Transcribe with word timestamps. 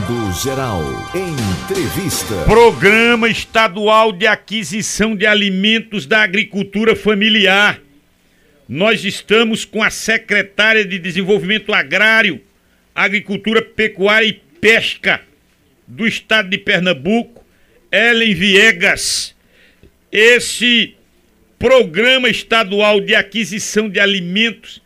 Mundo 0.00 0.32
Geral. 0.32 0.82
Entrevista. 1.14 2.44
Programa 2.44 3.28
Estadual 3.28 4.12
de 4.12 4.26
Aquisição 4.26 5.14
de 5.14 5.26
Alimentos 5.26 6.06
da 6.06 6.22
Agricultura 6.22 6.96
Familiar. 6.96 7.80
Nós 8.68 9.04
estamos 9.04 9.64
com 9.64 9.82
a 9.82 9.90
secretária 9.90 10.86
de 10.86 10.98
Desenvolvimento 10.98 11.74
Agrário, 11.74 12.40
Agricultura, 12.94 13.60
Pecuária 13.60 14.26
e 14.26 14.32
Pesca 14.32 15.20
do 15.86 16.06
estado 16.06 16.48
de 16.48 16.56
Pernambuco, 16.56 17.44
Ellen 17.92 18.34
Viegas. 18.34 19.34
Esse 20.10 20.94
Programa 21.58 22.30
Estadual 22.30 23.00
de 23.00 23.14
Aquisição 23.14 23.88
de 23.88 24.00
Alimentos 24.00 24.80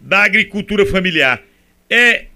da 0.00 0.24
Agricultura 0.24 0.84
Familiar 0.84 1.40
é, 1.88 2.26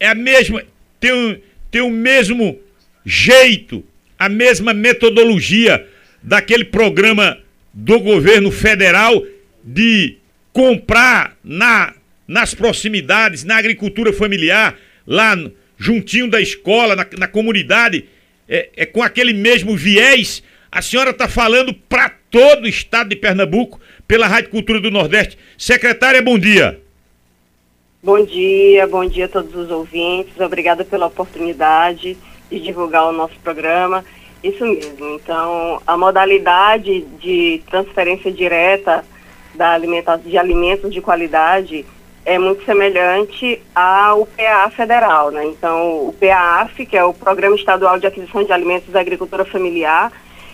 é 0.00 0.08
a 0.08 0.14
mesma, 0.14 0.64
tem, 1.04 1.42
tem 1.70 1.82
o 1.82 1.90
mesmo 1.90 2.58
jeito, 3.04 3.84
a 4.18 4.26
mesma 4.26 4.72
metodologia 4.72 5.86
daquele 6.22 6.64
programa 6.64 7.38
do 7.74 8.00
governo 8.00 8.50
federal 8.50 9.22
de 9.62 10.16
comprar 10.50 11.36
na, 11.44 11.92
nas 12.26 12.54
proximidades, 12.54 13.44
na 13.44 13.58
agricultura 13.58 14.14
familiar, 14.14 14.78
lá 15.06 15.36
juntinho 15.76 16.30
da 16.30 16.40
escola, 16.40 16.96
na, 16.96 17.06
na 17.18 17.28
comunidade, 17.28 18.06
é, 18.48 18.70
é, 18.74 18.86
com 18.86 19.02
aquele 19.02 19.34
mesmo 19.34 19.76
viés. 19.76 20.42
A 20.72 20.80
senhora 20.80 21.10
está 21.10 21.28
falando 21.28 21.74
para 21.74 22.08
todo 22.30 22.64
o 22.64 22.68
estado 22.68 23.10
de 23.10 23.16
Pernambuco 23.16 23.78
pela 24.08 24.26
Rádio 24.26 24.48
Cultura 24.48 24.80
do 24.80 24.90
Nordeste. 24.90 25.36
Secretária, 25.58 26.22
bom 26.22 26.38
dia. 26.38 26.80
Bom 28.04 28.22
dia, 28.22 28.86
bom 28.86 29.06
dia 29.06 29.24
a 29.24 29.28
todos 29.28 29.54
os 29.54 29.70
ouvintes. 29.70 30.38
Obrigada 30.38 30.84
pela 30.84 31.06
oportunidade 31.06 32.18
de 32.50 32.60
divulgar 32.60 33.06
o 33.06 33.12
nosso 33.12 33.34
programa. 33.42 34.04
Isso 34.42 34.62
mesmo. 34.62 35.14
Então, 35.14 35.80
a 35.86 35.96
modalidade 35.96 37.00
de 37.18 37.62
transferência 37.70 38.30
direta 38.30 39.02
da 39.54 39.70
alimentação, 39.70 40.30
de 40.30 40.36
alimentos 40.36 40.92
de 40.92 41.00
qualidade 41.00 41.86
é 42.26 42.38
muito 42.38 42.62
semelhante 42.66 43.62
ao 43.74 44.26
PA 44.26 44.68
federal, 44.68 45.30
né? 45.30 45.46
Então, 45.46 46.06
o 46.06 46.12
PAF, 46.12 46.84
que 46.84 46.98
é 46.98 47.04
o 47.04 47.14
Programa 47.14 47.56
Estadual 47.56 47.98
de 47.98 48.06
Aquisição 48.06 48.44
de 48.44 48.52
Alimentos 48.52 48.92
da 48.92 49.00
Agricultura 49.00 49.46
Familiar, 49.46 50.12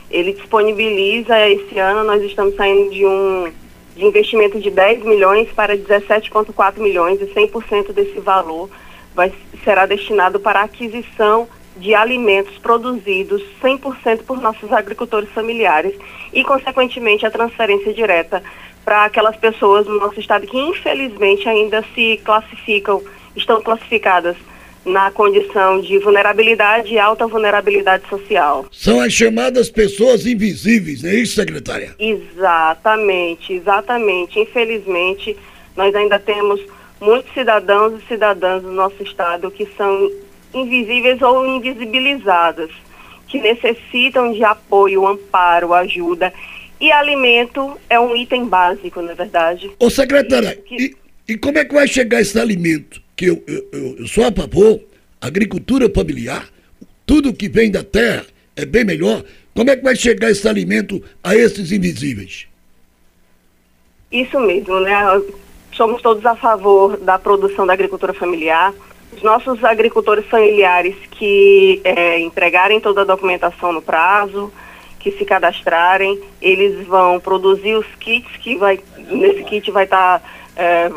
ele 0.09 0.35
disponibiliza, 0.35 1.37
esse 1.49 1.77
ano 1.81 2.05
nós 2.05 2.23
estamos 2.23 2.55
saindo 2.55 2.91
de 2.93 3.05
um 3.05 3.53
de 4.01 4.07
investimento 4.07 4.59
de 4.59 4.71
10 4.71 5.05
milhões 5.05 5.53
para 5.53 5.77
17,4 5.77 6.79
milhões 6.79 7.21
e 7.21 7.27
100% 7.27 7.93
desse 7.93 8.19
valor 8.19 8.71
vai, 9.15 9.31
será 9.63 9.85
destinado 9.85 10.41
para 10.41 10.61
a 10.61 10.65
aquisição 10.65 11.47
de 11.77 11.95
alimentos 11.95 12.57
produzidos 12.59 13.43
100% 13.63 14.23
por 14.23 14.41
nossos 14.41 14.73
agricultores 14.73 15.29
familiares 15.31 15.95
e, 16.33 16.43
consequentemente, 16.43 17.27
a 17.27 17.31
transferência 17.31 17.93
direta 17.93 18.43
para 18.87 19.05
aquelas 19.05 19.37
pessoas 19.37 19.87
no 19.87 20.01
nosso 20.01 20.19
estado 20.19 20.47
que, 20.47 20.59
infelizmente, 20.59 21.47
ainda 21.47 21.85
se 21.95 22.19
classificam, 22.25 23.03
estão 23.37 23.61
classificadas 23.61 24.35
na 24.91 25.11
condição 25.11 25.81
de 25.81 25.99
vulnerabilidade 25.99 26.93
e 26.93 26.99
alta 26.99 27.27
vulnerabilidade 27.27 28.09
social. 28.09 28.67
São 28.73 29.01
as 29.01 29.13
chamadas 29.13 29.71
pessoas 29.71 30.27
invisíveis, 30.27 31.03
não 31.03 31.11
é 31.11 31.15
isso, 31.15 31.35
secretária? 31.35 31.95
Exatamente, 31.99 33.53
exatamente. 33.53 34.39
Infelizmente, 34.39 35.37
nós 35.77 35.95
ainda 35.95 36.19
temos 36.19 36.61
muitos 37.01 37.33
cidadãos 37.33 38.01
e 38.01 38.07
cidadãs 38.07 38.63
do 38.63 38.73
nosso 38.73 39.03
estado 39.03 39.51
que 39.51 39.67
são 39.77 40.11
invisíveis 40.53 41.23
ou 41.23 41.47
invisibilizadas, 41.47 42.71
que 43.29 43.41
necessitam 43.41 44.33
de 44.33 44.43
apoio, 44.45 45.07
amparo, 45.07 45.73
ajuda. 45.73 46.33
E 46.81 46.91
alimento 46.91 47.79
é 47.89 48.01
um 48.01 48.17
item 48.17 48.47
básico, 48.47 49.01
na 49.03 49.13
é 49.13 49.15
verdade. 49.15 49.71
Ô, 49.79 49.89
secretária, 49.89 50.57
que... 50.57 50.77
e, 51.29 51.33
e 51.33 51.37
como 51.37 51.59
é 51.59 51.65
que 51.65 51.75
vai 51.75 51.87
chegar 51.87 52.21
esse 52.21 52.39
alimento? 52.39 53.01
Que 53.21 53.27
eu, 53.27 53.45
eu, 53.47 53.97
eu 53.99 54.07
sou 54.07 54.25
a 54.25 54.33
favor, 54.33 54.81
agricultura 55.21 55.91
familiar, 55.91 56.49
tudo 57.05 57.35
que 57.35 57.51
vem 57.51 57.71
da 57.71 57.85
terra 57.85 58.25
é 58.57 58.65
bem 58.65 58.83
melhor. 58.83 59.23
Como 59.55 59.69
é 59.69 59.77
que 59.77 59.85
vai 59.85 59.95
chegar 59.95 60.31
esse 60.31 60.49
alimento 60.49 61.03
a 61.23 61.37
esses 61.37 61.71
invisíveis? 61.71 62.47
Isso 64.11 64.41
mesmo, 64.41 64.81
né? 64.81 64.95
Somos 65.73 66.01
todos 66.01 66.25
a 66.25 66.35
favor 66.35 66.97
da 66.97 67.19
produção 67.19 67.67
da 67.67 67.75
agricultura 67.75 68.15
familiar. 68.15 68.73
Os 69.15 69.23
nossos 69.23 69.63
agricultores 69.65 70.25
familiares 70.25 70.97
que 71.11 71.83
é, 71.85 72.19
entregarem 72.21 72.81
toda 72.81 73.03
a 73.03 73.05
documentação 73.05 73.71
no 73.71 73.83
prazo, 73.83 74.51
que 74.99 75.13
se 75.13 75.27
cadastrarem, 75.27 76.19
eles 76.41 76.87
vão 76.87 77.21
produzir 77.21 77.75
os 77.75 77.87
kits 77.99 78.35
que 78.39 78.57
vai, 78.57 78.81
nesse 79.11 79.45
kit 79.45 79.71
vai 79.71 79.85
estar 79.85 80.21
tá 80.21 80.27
é, 80.61 80.91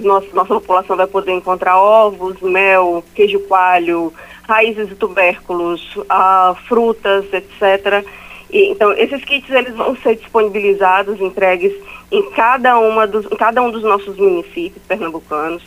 nossa, 0.00 0.26
nossa 0.32 0.54
população 0.54 0.96
vai 0.96 1.06
poder 1.06 1.32
encontrar 1.32 1.78
ovos, 1.78 2.40
mel, 2.40 3.04
queijo 3.14 3.40
coalho, 3.40 4.10
raízes 4.48 4.90
e 4.90 4.94
tubérculos, 4.94 5.98
ah, 6.08 6.56
frutas, 6.66 7.26
etc. 7.30 8.06
E, 8.50 8.70
então, 8.70 8.90
esses 8.94 9.22
kits 9.22 9.50
eles 9.50 9.74
vão 9.74 9.94
ser 9.96 10.16
disponibilizados, 10.16 11.20
entregues 11.20 11.74
em 12.10 12.22
cada, 12.30 12.78
uma 12.78 13.06
dos, 13.06 13.26
em 13.26 13.36
cada 13.36 13.62
um 13.62 13.70
dos 13.70 13.82
nossos 13.82 14.16
municípios 14.16 14.82
pernambucanos 14.88 15.62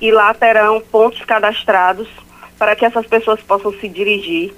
e 0.00 0.10
lá 0.10 0.32
terão 0.32 0.80
pontos 0.80 1.22
cadastrados 1.26 2.08
para 2.58 2.74
que 2.74 2.86
essas 2.86 3.06
pessoas 3.06 3.42
possam 3.42 3.74
se 3.74 3.88
dirigir 3.88 4.54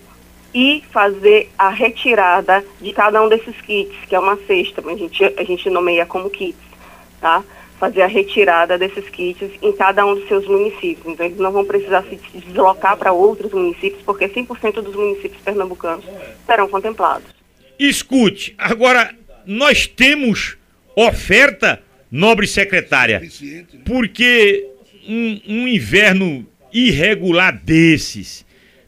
e 0.55 0.85
fazer 0.93 1.51
a 1.59 1.71
retirada 1.71 2.65
de 2.81 2.93
cada 2.93 3.21
um 3.21 3.29
desses 3.29 3.61
kits, 3.63 3.97
que 4.09 4.15
é 4.15 4.21
uma 4.21 4.37
cesta, 4.47 4.81
a 4.89 4.97
gente, 4.97 5.25
a 5.25 5.43
gente 5.43 5.69
nomeia 5.69 6.07
como 6.07 6.31
kits, 6.31 6.63
tá? 7.21 7.43
Fazer 7.83 8.03
a 8.03 8.07
retirada 8.07 8.79
desses 8.79 9.09
kits 9.09 9.51
em 9.61 9.73
cada 9.73 10.07
um 10.07 10.15
dos 10.15 10.29
seus 10.29 10.47
municípios. 10.47 11.05
Então, 11.05 11.27
eles 11.27 11.39
não 11.39 11.51
vão 11.51 11.65
precisar 11.65 12.05
se 12.05 12.17
deslocar 12.33 12.97
para 12.97 13.11
outros 13.11 13.51
municípios, 13.51 14.01
porque 14.05 14.29
100% 14.29 14.75
dos 14.75 14.95
municípios 14.95 15.43
pernambucanos 15.43 16.05
serão 16.47 16.69
contemplados. 16.69 17.27
Escute, 17.77 18.55
agora, 18.57 19.13
nós 19.45 19.89
temos 19.89 20.57
oferta, 20.95 21.83
nobre 22.09 22.47
secretária, 22.47 23.21
porque 23.85 24.65
um, 25.09 25.41
um 25.49 25.67
inverno 25.67 26.47
irregular 26.73 27.61
desses, 27.65 28.47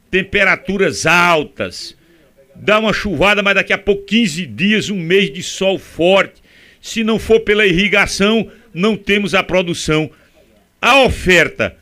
temperaturas 0.09 1.05
altas, 1.05 1.97
dá 2.55 2.79
uma 2.79 2.93
chuvada, 2.93 3.43
mas 3.43 3.57
daqui 3.57 3.73
a 3.73 3.79
pouco 3.79 4.05
15 4.05 4.47
dias, 4.47 4.89
um 4.89 5.01
mês 5.01 5.33
de 5.33 5.43
sol 5.43 5.81
forte. 5.81 6.44
Se 6.85 7.03
não 7.03 7.19
for 7.19 7.41
pela 7.41 7.65
irrigação, 7.65 8.47
não 8.75 8.95
temos 8.95 9.35
a 9.35 9.43
produção. 9.43 10.11
A 10.83 11.01
oferta 11.01 11.75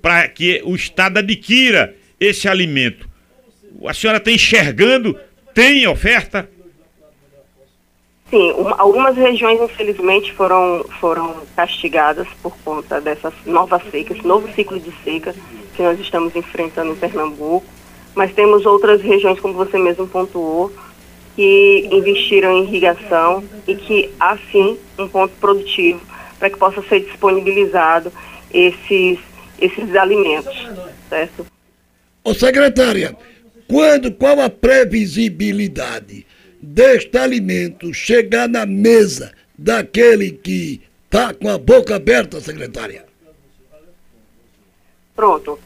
para 0.00 0.26
que 0.28 0.62
o 0.64 0.74
Estado 0.74 1.18
adquira 1.18 1.94
esse 2.18 2.48
alimento. 2.48 3.06
A 3.86 3.92
senhora 3.92 4.16
está 4.16 4.30
enxergando? 4.30 5.14
Tem 5.52 5.86
oferta? 5.86 6.48
Sim, 8.30 8.50
algumas 8.78 9.14
regiões 9.14 9.60
infelizmente 9.60 10.32
foram, 10.32 10.86
foram 11.00 11.36
castigadas 11.54 12.26
por 12.42 12.56
conta 12.64 12.98
dessa 12.98 13.30
nova 13.44 13.78
seca, 13.90 14.14
esse 14.14 14.26
novo 14.26 14.50
ciclo 14.54 14.80
de 14.80 14.90
seca 15.04 15.34
que 15.74 15.82
nós 15.82 16.00
estamos 16.00 16.34
enfrentando 16.34 16.92
em 16.92 16.96
Pernambuco. 16.96 17.66
Mas 18.14 18.32
temos 18.32 18.64
outras 18.64 19.02
regiões, 19.02 19.38
como 19.38 19.52
você 19.52 19.78
mesmo 19.78 20.08
pontuou, 20.08 20.72
que 21.36 21.88
investiram 21.92 22.56
em 22.56 22.64
irrigação 22.64 23.44
e 23.68 23.76
que 23.76 24.10
há 24.18 24.38
sim 24.50 24.78
um 24.98 25.06
ponto 25.06 25.34
produtivo 25.38 26.00
para 26.38 26.48
que 26.48 26.58
possa 26.58 26.82
ser 26.88 27.00
disponibilizado 27.00 28.10
esses, 28.52 29.18
esses 29.60 29.94
alimentos, 29.94 30.66
certo? 31.10 31.46
Ô 32.24 32.32
secretária, 32.32 33.14
quando, 33.68 34.10
qual 34.12 34.40
a 34.40 34.48
previsibilidade 34.48 36.26
deste 36.60 37.18
alimento 37.18 37.92
chegar 37.92 38.48
na 38.48 38.64
mesa 38.64 39.32
daquele 39.56 40.30
que 40.32 40.80
está 41.04 41.34
com 41.34 41.48
a 41.50 41.58
boca 41.58 41.96
aberta, 41.96 42.40
secretária? 42.40 43.04
Pronto. 45.14 45.58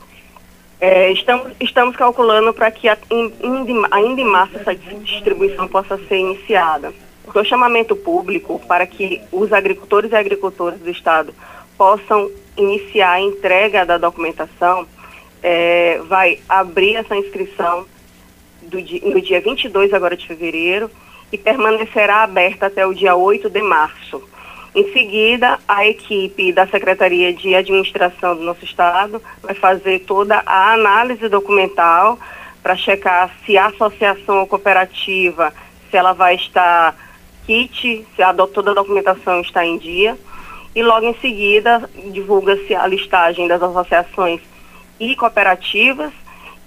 É, 0.81 1.13
estamos, 1.13 1.53
estamos 1.61 1.97
calculando 1.97 2.55
para 2.55 2.71
que 2.71 2.89
a, 2.89 2.97
in, 3.11 3.33
ainda 3.91 4.21
em 4.21 4.25
março 4.25 4.57
essa 4.57 4.75
distribuição 4.75 5.69
possa 5.69 5.99
ser 6.09 6.17
iniciada 6.17 6.93
o 7.39 7.45
chamamento 7.45 7.95
público 7.95 8.61
para 8.67 8.87
que 8.87 9.21
os 9.31 9.53
agricultores 9.53 10.11
e 10.11 10.17
agricultoras 10.17 10.81
do 10.81 10.91
Estado 10.91 11.33
possam 11.77 12.31
iniciar 12.57 13.13
a 13.13 13.21
entrega 13.21 13.87
da 13.87 13.97
documentação, 13.97 14.87
é, 15.43 16.01
vai 16.09 16.41
abrir 16.49 16.97
essa 16.97 17.17
inscrição 17.17 17.87
do 18.63 18.83
dia, 18.83 19.01
no 19.05 19.21
dia 19.21 19.41
22 19.41 19.95
agora 19.95 20.17
de 20.17 20.27
fevereiro 20.27 20.91
e 21.33 21.39
permanecerá 21.39 22.23
aberta 22.23 22.67
até 22.67 22.87
o 22.87 22.93
dia 22.93 23.15
8 23.15 23.49
de 23.49 23.63
março. 23.63 24.23
Em 24.75 24.93
seguida, 24.93 25.59
a 25.67 25.87
equipe 25.87 26.53
da 26.53 26.67
Secretaria 26.67 27.33
de 27.33 27.55
Administração 27.55 28.37
do 28.37 28.43
nosso 28.43 28.65
estado 28.65 29.21
vai 29.43 29.55
fazer 29.55 30.01
toda 30.01 30.43
a 30.47 30.73
análise 30.73 31.29
documental 31.29 32.19
para 32.63 32.77
checar 32.77 33.31
se 33.45 33.59
a 33.59 33.67
associação 33.67 34.41
ou 34.41 34.47
cooperativa, 34.47 35.53
se 35.91 35.97
ela 35.97 36.13
vai 36.13 36.37
estar 36.37 36.95
kit, 37.47 38.07
se 38.15 38.23
a, 38.23 38.33
toda 38.33 38.71
a 38.71 38.75
documentação 38.75 39.41
está 39.41 39.65
em 39.67 39.77
dia. 39.77 40.17
E 40.73 40.85
logo 40.85 41.05
em 41.05 41.15
seguida, 41.15 41.91
divulga-se 42.13 42.73
a 42.73 42.87
listagem 42.87 43.49
das 43.49 43.61
associações 43.61 44.41
e 45.01 45.17
cooperativas 45.17 46.13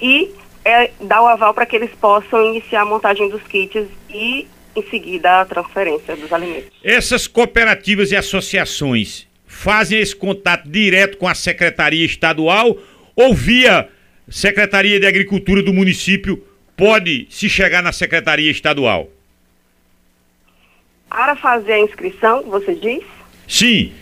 e 0.02 0.30
é, 0.66 0.92
dá 1.00 1.22
o 1.22 1.28
aval 1.28 1.54
para 1.54 1.66
que 1.66 1.76
eles 1.78 1.92
possam 1.92 2.44
iniciar 2.48 2.82
a 2.82 2.86
montagem 2.86 3.30
dos 3.30 3.44
kits 3.44 3.88
e 4.10 4.48
em 4.76 4.84
seguida 4.90 5.42
a 5.42 5.46
transferência 5.46 6.16
dos 6.16 6.32
alimentos. 6.32 6.72
Essas 6.84 7.28
cooperativas 7.28 8.12
e 8.12 8.16
associações 8.16 9.28
fazem 9.46 10.00
esse 10.00 10.16
contato 10.16 10.68
direto 10.68 11.18
com 11.18 11.28
a 11.28 11.36
Secretaria 11.36 12.06
Estadual 12.06 12.78
ou 13.16 13.34
via 13.34 13.88
Secretaria 14.28 15.00
de 15.00 15.06
Agricultura 15.06 15.62
do 15.62 15.74
município 15.74 16.44
pode 16.76 17.28
se 17.30 17.48
chegar 17.48 17.84
na 17.84 17.92
Secretaria 17.92 18.50
Estadual? 18.50 19.10
Para 21.10 21.36
fazer 21.36 21.74
a 21.74 21.80
inscrição, 21.80 22.42
você 22.44 22.74
diz? 22.74 23.04
Sim. 23.48 23.94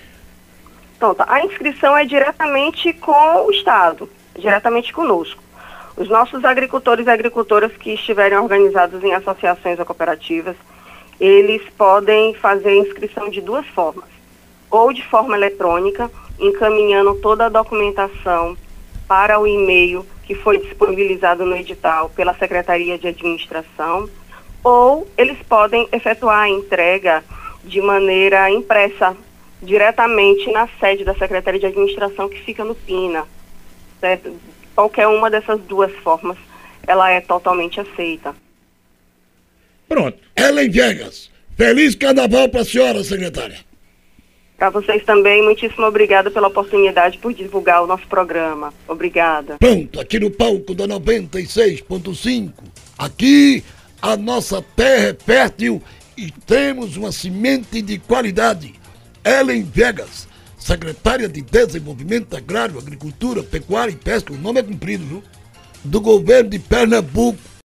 Então, 0.96 1.14
tá. 1.14 1.26
A 1.28 1.44
inscrição 1.44 1.98
é 1.98 2.06
diretamente 2.06 2.94
com 2.94 3.46
o 3.46 3.52
Estado, 3.52 4.10
diretamente 4.40 4.94
conosco. 4.94 5.44
Os 5.98 6.08
nossos 6.08 6.44
agricultores 6.46 7.06
e 7.06 7.10
agricultoras 7.10 7.72
que 7.74 7.94
estiverem 7.94 8.38
organizados 8.38 9.04
em 9.04 9.14
associações 9.14 9.78
ou 9.80 9.86
cooperativas, 9.86 10.56
eles 11.20 11.62
podem 11.78 12.34
fazer 12.36 12.70
a 12.70 12.78
inscrição 12.78 13.30
de 13.30 13.42
duas 13.42 13.66
formas. 13.68 14.10
Ou 14.70 14.94
de 14.94 15.04
forma 15.04 15.36
eletrônica, 15.36 16.10
encaminhando 16.40 17.16
toda 17.16 17.46
a 17.46 17.50
documentação 17.50 18.58
para 19.08 19.40
o 19.40 19.46
e-mail 19.46 20.06
que 20.24 20.34
foi 20.34 20.58
disponibilizado 20.58 21.46
no 21.46 21.56
edital 21.56 22.10
pela 22.10 22.34
Secretaria 22.34 22.98
de 22.98 23.08
Administração, 23.08 24.10
ou 24.64 25.08
eles 25.18 25.38
podem 25.48 25.88
efetuar 25.92 26.44
a 26.44 26.50
entrega 26.50 27.24
de 27.64 27.82
maneira 27.82 28.50
impressa 28.50 29.16
diretamente 29.62 30.52
na 30.52 30.68
sede 30.80 31.04
da 31.04 31.14
Secretaria 31.14 31.60
de 31.60 31.66
Administração 31.68 32.30
que 32.30 32.40
fica 32.40 32.64
no 32.64 32.74
PINA. 32.74 33.26
Certo? 34.00 34.34
Qualquer 34.76 35.08
uma 35.08 35.30
dessas 35.30 35.60
duas 35.62 35.92
formas, 35.98 36.38
ela 36.88 37.10
é 37.12 37.22
totalmente 37.22 37.80
aceita. 37.80 38.36
Pronto. 39.88 40.18
Ellen 40.36 40.70
Viegas, 40.70 41.30
feliz 41.58 41.96
carnaval 41.96 42.50
para 42.50 42.62
a 42.62 42.66
senhora, 42.66 43.04
secretária. 43.04 43.60
Para 44.58 44.70
vocês 44.70 45.04
também, 45.04 45.44
muitíssimo 45.44 45.86
obrigada 45.88 46.30
pela 46.30 46.48
oportunidade 46.48 47.18
por 47.18 47.34
divulgar 47.34 47.84
o 47.84 47.88
nosso 47.88 48.08
programa. 48.08 48.72
Obrigada. 48.88 49.58
Pronto, 49.58 50.00
aqui 50.00 50.20
no 50.20 50.30
palco 50.30 50.76
da 50.76 50.88
96.5. 50.88 52.52
Aqui 52.98 53.64
a 54.02 54.16
nossa 54.16 54.62
terra 54.62 55.10
é 55.10 55.14
fértil 55.14 55.82
e 56.16 56.32
temos 56.32 56.96
uma 56.96 57.12
semente 57.12 57.82
de 57.82 57.98
qualidade. 57.98 58.76
Ellen 59.26 59.64
Vegas, 59.64 60.28
secretária 60.62 61.28
de 61.28 61.42
Desenvolvimento 61.42 62.38
Agrário, 62.38 62.78
Agricultura, 62.78 63.44
Pecuária 63.44 63.92
e 63.92 63.96
Pesca, 63.96 64.32
o 64.32 64.38
nome 64.38 64.60
é 64.60 64.64
cumprido, 64.64 65.04
viu? 65.06 65.24
Do 65.84 66.00
governo 66.00 66.52
de 66.52 66.60
Pernambuco. 66.60 67.51